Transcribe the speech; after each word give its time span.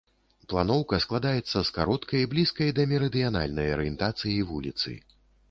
Планоўка 0.51 0.97
складаецца 1.03 1.57
з 1.69 1.75
кароткай, 1.75 2.25
блізкай 2.33 2.73
да 2.81 2.87
мерыдыянальнай 2.93 3.71
арыентацыі 3.75 4.35
вуліцы. 4.55 4.99